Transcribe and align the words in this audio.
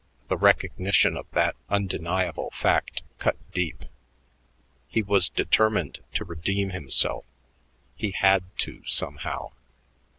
The 0.29 0.35
recognition 0.37 1.15
of 1.15 1.29
that 1.33 1.55
undeniable 1.69 2.49
fact 2.55 3.03
cut 3.19 3.37
deep. 3.51 3.85
He 4.87 5.03
was 5.03 5.29
determined 5.29 5.99
to 6.15 6.25
redeem 6.25 6.71
himself; 6.71 7.23
he 7.95 8.09
had 8.09 8.41
to, 8.65 8.83
somehow. 8.83 9.51